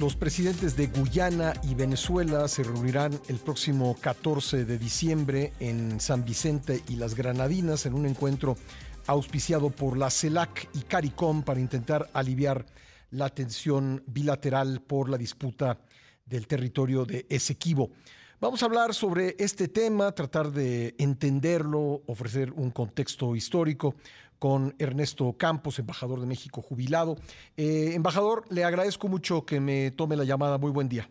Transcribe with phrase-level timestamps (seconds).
[0.00, 6.24] Los presidentes de Guyana y Venezuela se reunirán el próximo 14 de diciembre en San
[6.24, 8.56] Vicente y las Granadinas en un encuentro
[9.06, 12.64] auspiciado por la CELAC y CARICOM para intentar aliviar
[13.10, 15.78] la tensión bilateral por la disputa
[16.24, 17.90] del territorio de Esequibo.
[18.40, 23.94] Vamos a hablar sobre este tema, tratar de entenderlo, ofrecer un contexto histórico
[24.38, 27.16] con Ernesto Campos, embajador de México jubilado.
[27.58, 30.56] Eh, embajador, le agradezco mucho que me tome la llamada.
[30.56, 31.10] Muy buen día.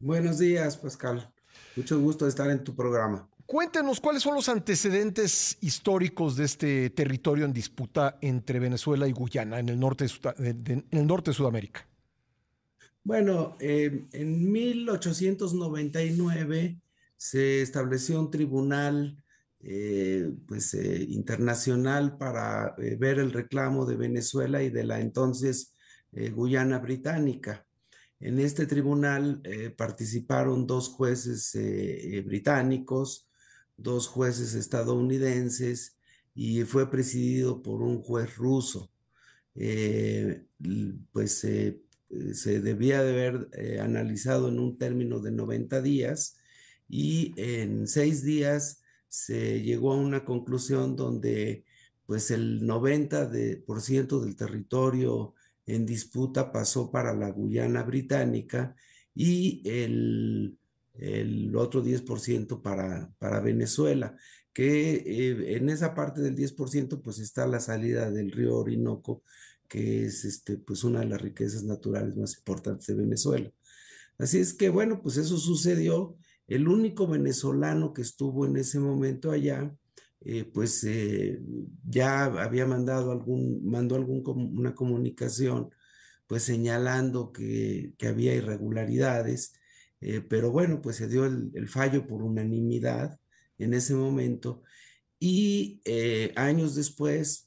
[0.00, 1.32] Buenos días, Pascal.
[1.76, 3.28] Mucho gusto de estar en tu programa.
[3.46, 9.60] Cuéntenos cuáles son los antecedentes históricos de este territorio en disputa entre Venezuela y Guyana
[9.60, 11.86] en el norte de, en el norte de Sudamérica.
[13.04, 16.80] Bueno, eh, en 1899
[17.16, 19.16] se estableció un tribunal
[19.60, 25.74] eh, pues, eh, internacional para eh, ver el reclamo de Venezuela y de la entonces
[26.32, 27.66] Guyana Británica.
[28.18, 29.42] En este tribunal
[29.76, 31.52] participaron dos jueces
[32.24, 33.28] británicos,
[33.76, 35.98] dos jueces estadounidenses
[36.34, 38.90] y fue presidido por un juez ruso.
[41.12, 41.46] pues
[42.32, 46.38] se debía de haber analizado en un término de 90 días
[46.88, 51.64] y en seis días se llegó a una conclusión donde
[52.06, 55.34] pues el 90% del territorio
[55.66, 58.74] en disputa pasó para la Guyana británica
[59.14, 60.58] y el,
[61.54, 64.16] otro 10% para, para Venezuela,
[64.52, 69.22] que eh, en esa parte del 10% pues está la salida del río Orinoco,
[69.68, 73.50] que es este, pues una de las riquezas naturales más importantes de Venezuela.
[74.18, 76.16] Así es que bueno, pues eso sucedió
[76.48, 79.72] el único venezolano que estuvo en ese momento allá,
[80.20, 81.40] eh, pues eh,
[81.84, 84.22] ya había mandado algún, mandó algún,
[84.58, 85.70] una comunicación,
[86.26, 89.52] pues señalando que, había irregularidades,
[90.00, 93.18] eh, pero bueno, pues se dio el, fallo por unanimidad
[93.58, 94.62] en ese momento
[95.20, 95.80] y
[96.36, 97.44] años después,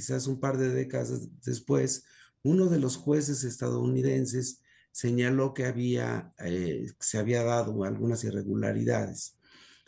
[0.00, 2.06] quizás un par de décadas después,
[2.42, 4.62] uno de los jueces estadounidenses
[4.92, 9.36] señaló que había, eh, se había dado algunas irregularidades.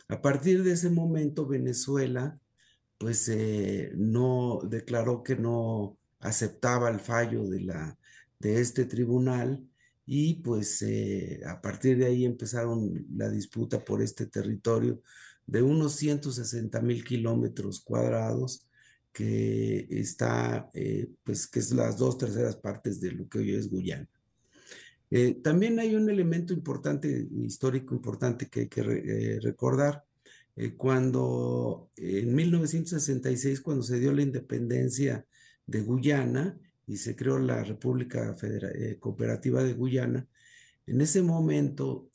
[0.07, 2.39] A partir de ese momento, Venezuela,
[2.99, 7.97] pues eh, no declaró que no aceptaba el fallo de, la,
[8.37, 9.67] de este tribunal
[10.05, 15.01] y pues eh, a partir de ahí empezaron la disputa por este territorio
[15.47, 18.67] de unos 160 mil kilómetros cuadrados
[19.13, 20.69] que está,
[21.23, 24.09] pues que es las dos terceras partes de lo que hoy es Guyana.
[25.15, 30.03] Eh, también hay un elemento importante, histórico importante que hay que eh, recordar.
[30.55, 35.23] Eh, cuando en 1966, cuando se dio la independencia
[35.67, 36.57] de Guyana
[36.87, 38.35] y se creó la República
[38.99, 40.27] Cooperativa de Guyana,
[40.87, 42.09] en ese momento,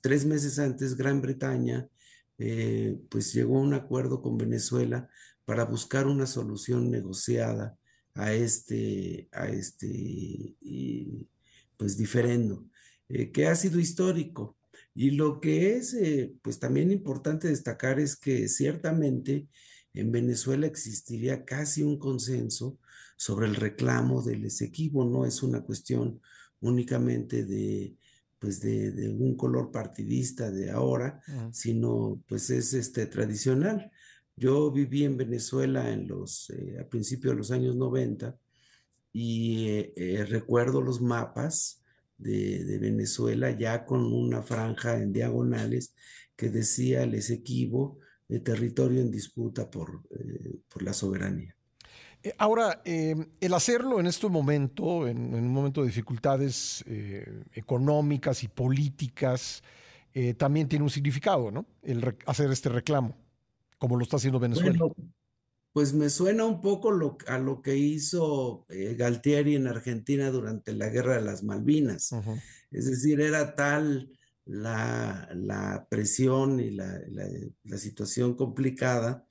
[0.00, 1.88] tres meses antes, Gran Bretaña
[3.08, 5.10] pues llegó a un acuerdo con Venezuela
[5.46, 7.78] para buscar una solución negociada
[8.14, 10.56] a este, a este
[11.76, 12.66] pues diferendo,
[13.08, 14.58] eh, que ha sido histórico.
[14.94, 19.48] Y lo que es, eh, pues también importante destacar es que ciertamente
[19.94, 22.78] en Venezuela existiría casi un consenso
[23.16, 26.20] sobre el reclamo del Esequibo, no es una cuestión
[26.60, 27.96] únicamente de,
[28.38, 31.20] pues de, un color partidista de ahora,
[31.52, 33.90] sino pues es este tradicional.
[34.36, 38.36] Yo viví en Venezuela en los, eh, a principios de los años 90
[39.16, 41.82] y eh, eh, recuerdo los mapas
[42.18, 45.94] de, Venezuela ya con una franja en diagonales
[46.36, 47.98] que decía el Esequibo,
[48.28, 51.56] el territorio en disputa por, eh, por la soberanía.
[52.36, 56.84] Ahora, el hacerlo en este momento, en, un momento de dificultades
[57.52, 59.62] económicas y políticas,
[60.36, 61.66] también tiene un significado, ¿no?
[61.84, 63.16] El hacer este reclamo,
[63.78, 64.78] como lo está haciendo Venezuela
[65.76, 66.90] pues me suena un poco
[67.26, 72.14] a lo que hizo eh, Galtieri en Argentina durante la Guerra de las Malvinas.
[72.70, 74.10] Es decir, era tal
[74.46, 79.26] la, presión y la, situación complicada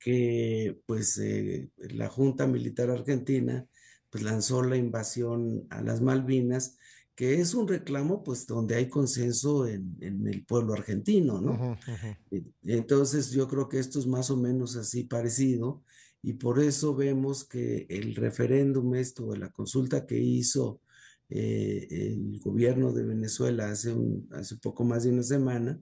[0.00, 3.64] que pues eh, la Junta Militar Argentina
[4.10, 6.78] pues lanzó la invasión a las Malvinas
[7.18, 11.76] que es un reclamo, pues, donde hay consenso en, el pueblo argentino, ¿no?
[12.30, 15.82] E, entonces, yo creo que esto es más o menos así parecido,
[16.22, 20.80] y por eso vemos que el referéndum, esto, la consulta que hizo
[21.28, 25.76] eh, el gobierno de Venezuela hace, un, hace poco más de una semana,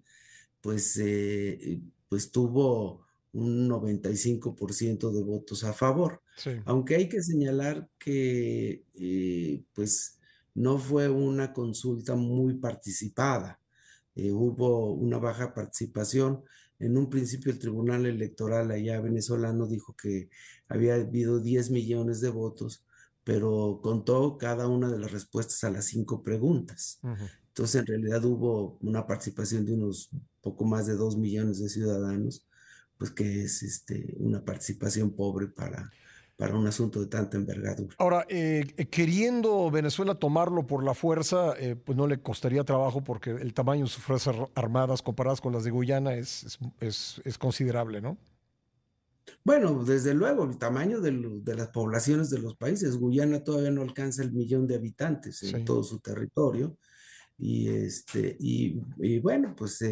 [0.63, 3.05] pues, eh, pues tuvo
[3.35, 6.23] un 95% de votos a favor.
[6.65, 10.17] Aunque hay que señalar que eh, pues
[10.57, 13.61] no fue una consulta muy participada.
[14.15, 16.43] Eh, hubo una baja participación.
[16.79, 20.31] En un principio el Tribunal Electoral allá venezolano dijo que
[20.69, 22.85] había habido 10 millones de votos,
[23.23, 27.01] pero contó cada una de las respuestas a las cinco preguntas.
[27.49, 30.11] Entonces, en realidad hubo una participación de unos
[30.41, 32.47] poco más de 2 millones de ciudadanos,
[32.97, 35.91] pues que es este, una participación pobre para,
[36.37, 37.95] para un asunto de tanta envergadura.
[37.99, 43.03] Ahora, eh, eh, queriendo Venezuela tomarlo por la fuerza, eh, pues no le costaría trabajo
[43.03, 47.39] porque el tamaño de sus fuerzas armadas comparadas con las de Guyana es, es, es,
[47.39, 48.19] considerable, ¿no?
[49.45, 51.13] Bueno, desde luego, el tamaño de,
[51.57, 52.97] las poblaciones de los países.
[52.97, 56.77] Guyana todavía no alcanza el millón de habitantes en todo su territorio.
[57.39, 58.79] Y, este, y,
[59.21, 59.85] bueno, pues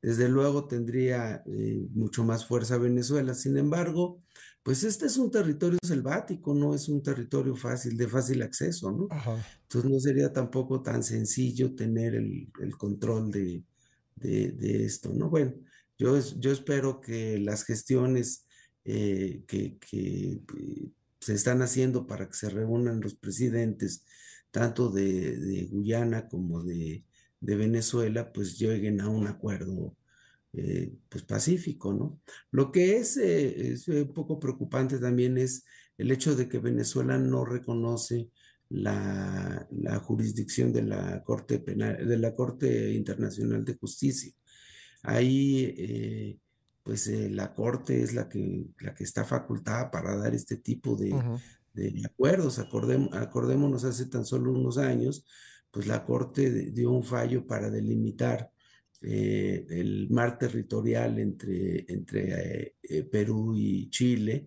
[0.00, 1.44] desde luego tendría
[1.94, 3.34] mucho más fuerza Venezuela.
[3.34, 4.20] Sin embargo,
[4.62, 9.08] pues este es un territorio selvático, no es un territorio fácil, de fácil acceso, ¿no?
[9.62, 12.48] Entonces no sería tampoco tan sencillo tener el,
[12.78, 13.64] control de,
[14.84, 15.28] esto, ¿no?
[15.28, 15.54] Bueno,
[15.98, 18.46] yo, yo espero que las gestiones
[18.84, 20.40] eh, que, eh,
[21.18, 24.04] se están haciendo para que se reúnan los presidentes,
[24.52, 27.04] tanto de, Guyana como de,
[27.40, 29.96] de Venezuela, pues lleguen a un acuerdo
[30.54, 32.20] eh, pues pacífico, ¿no?
[32.50, 35.64] Lo que es, eh, un poco preocupante también es
[35.96, 38.28] el hecho de que Venezuela no reconoce
[38.68, 39.66] la,
[40.04, 44.30] jurisdicción de la Corte Penal, de la Corte Internacional de Justicia.
[45.02, 46.38] Ahí, eh,
[46.82, 51.14] pues la Corte es la que, la que está facultada para dar este tipo de,
[52.04, 52.58] acuerdos.
[52.58, 55.24] acordémonos, hace tan solo unos años,
[55.70, 58.50] pues la Corte dio un fallo para delimitar
[59.04, 64.46] eh, el mar territorial entre, entre eh, eh, Perú y Chile,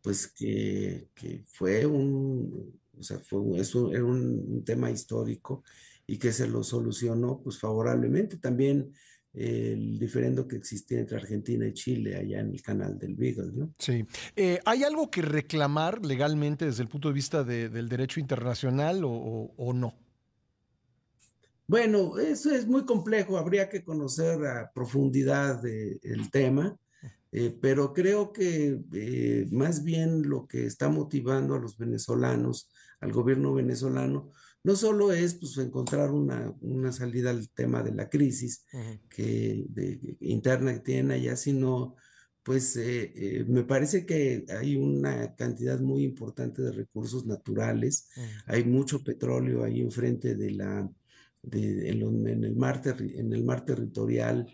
[0.00, 1.08] pues que,
[1.46, 3.40] fue un, o sea, fue,
[3.92, 5.62] era un, tema histórico
[6.04, 8.38] y que se lo solucionó pues favorablemente.
[8.38, 8.92] También
[9.34, 13.74] el diferendo que existía entre Argentina y Chile allá en el canal del Beagle, ¿no?
[13.78, 14.04] Sí.
[14.64, 19.94] ¿Hay algo que reclamar legalmente desde el punto de vista del derecho internacional o no?
[21.72, 26.76] Bueno, eso es muy complejo, habría que conocer a profundidad el tema,
[27.30, 32.68] eh, pero creo que eh, más bien lo que está motivando a los venezolanos,
[33.00, 34.28] al gobierno venezolano,
[34.62, 38.66] no solo es pues, encontrar una, salida al tema de la crisis
[39.08, 39.64] que,
[40.20, 41.96] interna que tienen allá, sino
[42.42, 48.10] pues eh, me parece que hay una cantidad muy importante de recursos naturales,
[48.44, 50.86] hay mucho petróleo ahí enfrente de la
[51.50, 54.46] en, el mar en el mar territorial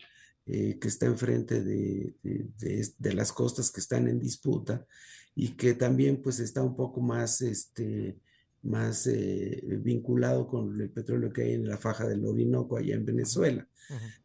[0.46, 4.86] eh, que está enfrente de, de, las costas que están en disputa
[5.34, 8.18] y que también pues está un poco más, este,
[8.62, 13.04] más eh, vinculado con el petróleo que hay en la faja del Orinoco allá en
[13.04, 13.68] Venezuela.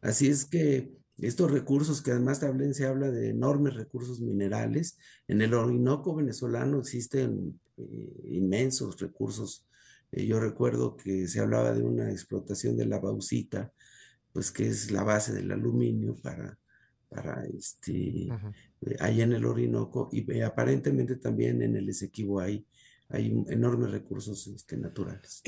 [0.00, 5.42] Así es que estos recursos, que además también se habla de enormes recursos minerales, en
[5.42, 9.66] el Orinoco venezolano existen eh, inmensos recursos
[10.14, 13.72] eh, yo recuerdo que se hablaba de una explotación de la bauxita,
[14.32, 16.58] pues que es la base del aluminio para,
[17.08, 22.64] para este, eh, allá en el Orinoco y eh, aparentemente también en el Esequibo hay,
[23.08, 25.42] hay enormes recursos este, naturales.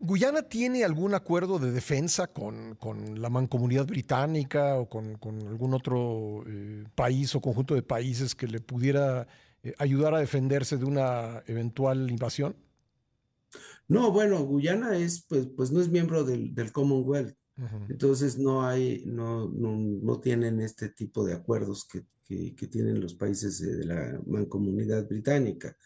[0.00, 5.74] ¿Guyana tiene algún acuerdo de defensa con, con la mancomunidad británica o con, con algún
[5.74, 6.44] otro
[6.94, 9.26] país o conjunto de países que le pudiera
[9.76, 12.54] ayudar a defenderse de una eventual invasión?
[13.88, 17.34] No, bueno, Guyana es, pues, pues no es miembro del, Commonwealth.
[17.88, 22.04] Entonces no hay, no, no, tienen este tipo de acuerdos que,
[22.68, 25.76] tienen los países de la mancomunidad británica.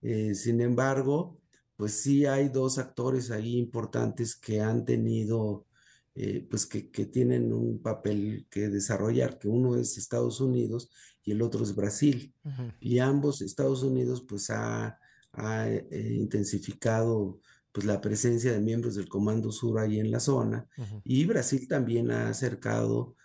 [0.00, 1.38] Eh, sin embargo,
[1.76, 5.66] pues sí hay dos actores ahí importantes que han tenido,
[6.14, 10.90] eh, pues que, tienen un papel que desarrollar, que uno es Estados Unidos
[11.22, 12.34] y el otro es Brasil.
[12.80, 14.98] Y ambos, Estados Unidos, pues ha
[15.32, 17.40] ha eh, intensificado
[17.72, 20.66] pues, la presencia de miembros del Comando Sur ahí en la zona
[21.04, 23.16] y Brasil también ha acercado,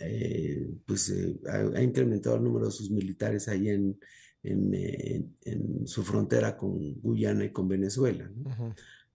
[0.00, 3.98] eh, pues eh, ha, incrementado el número de sus militares ahí en,
[4.42, 8.30] en, su frontera con Guyana y con Venezuela.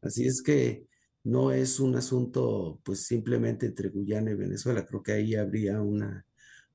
[0.02, 0.86] Así es que
[1.24, 6.24] no es un asunto pues simplemente entre Guyana y Venezuela, creo que ahí habría una,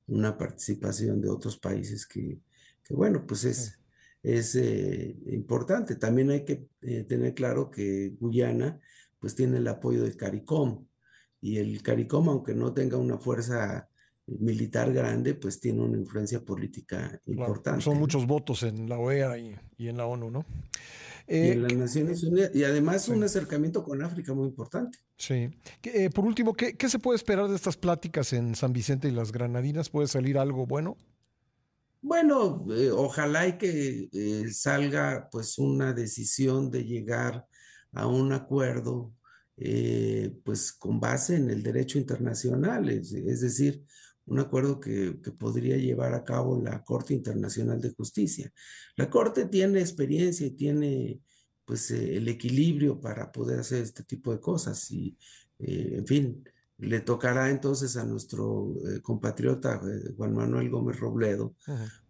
[0.07, 2.41] una participación de otros países que,
[2.83, 3.80] que bueno, pues es
[4.23, 5.95] es eh, importante.
[5.95, 8.79] También hay que eh, tener claro que Guyana
[9.19, 10.85] pues tiene el apoyo del CARICOM
[11.41, 13.87] y el CARICOM, aunque no tenga una fuerza
[14.39, 17.81] militar grande, pues tiene una influencia política importante.
[17.81, 20.45] son muchos votos en la OEA y, en la ONU, ¿no?
[21.27, 24.99] y en eh, las Naciones Unidas, y además un acercamiento con África muy importante.
[25.17, 25.49] Sí.
[25.83, 29.31] Eh, por último, ¿qué, se puede esperar de estas pláticas en San Vicente y las
[29.31, 29.89] Granadinas?
[29.89, 30.97] ¿Puede salir algo bueno?
[32.01, 34.09] Bueno, eh, ojalá y que
[34.51, 37.45] salga pues una decisión de llegar
[37.93, 39.13] a un acuerdo
[40.43, 43.85] pues con base en el derecho internacional, es, decir,
[44.25, 48.51] un acuerdo que, podría llevar a cabo la Corte Internacional de Justicia.
[48.95, 51.19] La Corte tiene experiencia y tiene
[51.65, 55.17] pues eh, el equilibrio para poder hacer este tipo de cosas y
[55.59, 56.43] eh, en fin,
[56.81, 59.81] le tocará entonces a nuestro eh, compatriota
[60.17, 61.55] Juan Manuel Gómez Robledo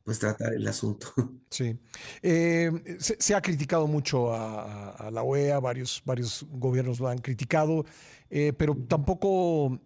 [0.03, 1.13] pues tratar el asunto.
[1.51, 1.77] Sí.
[2.21, 7.85] se, ha criticado mucho a, la OEA, varios, varios gobiernos lo han criticado,
[8.29, 9.77] pero tampoco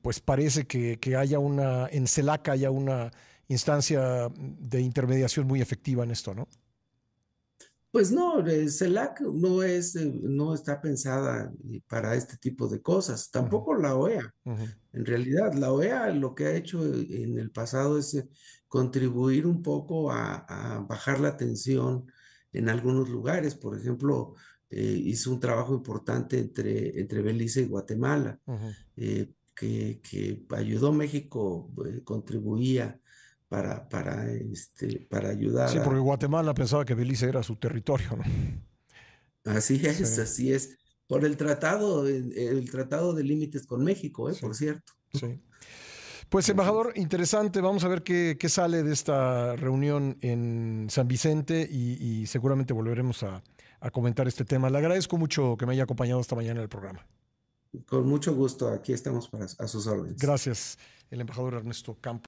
[0.00, 3.10] pues parece que, que, haya una, en CELAC haya una
[3.48, 6.46] instancia de intermediación muy efectiva en esto, ¿no?
[7.96, 13.30] Pues no, CELAC no es, eh, no está pensada eh, para este tipo de cosas,
[13.30, 14.34] tampoco la OEA.
[14.92, 18.28] En realidad, la OEA lo que ha hecho en el pasado es eh,
[18.68, 22.04] contribuir un poco a, bajar la tensión
[22.52, 23.54] en algunos lugares.
[23.54, 24.34] Por ejemplo,
[24.68, 28.38] hizo un trabajo importante entre, entre Belice y Guatemala,
[28.94, 31.72] que, que, ayudó a México,
[32.04, 33.00] contribuía
[33.48, 35.70] para, para, este, para ayudar.
[35.70, 38.24] Sí, porque Guatemala pensaba que Belice era su territorio, ¿no?
[39.52, 40.76] Así es, así es.
[41.06, 44.34] Por el tratado, el, tratado de límites con México, ¿eh?
[44.40, 44.92] por cierto.
[45.14, 45.40] Sí.
[46.28, 47.60] Pues, embajador, interesante.
[47.60, 53.22] Vamos a ver qué, qué, sale de esta reunión en San Vicente y, seguramente volveremos
[53.22, 53.44] a,
[53.78, 54.68] a, comentar este tema.
[54.68, 57.06] Le agradezco mucho que me haya acompañado esta mañana en el programa.
[57.86, 58.68] Con mucho gusto.
[58.68, 60.18] Aquí estamos para, a sus órdenes.
[60.18, 60.78] Gracias,
[61.10, 62.24] el embajador Ernesto Campos.